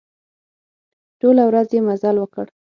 [1.19, 2.45] ټوله ورځ يې مزل وکړ.